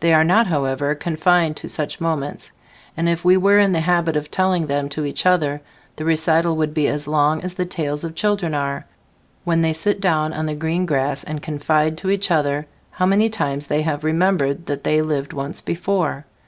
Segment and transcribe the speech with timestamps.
[0.00, 2.50] They are not, however, confined to such moments,
[2.96, 5.60] and if we were in the habit of telling them to each other,
[5.94, 8.84] the recital would be as long as the tales of children are,
[9.44, 13.30] when they sit down on the green grass and confide to each other how many
[13.30, 16.24] times they have remembered that they lived once before.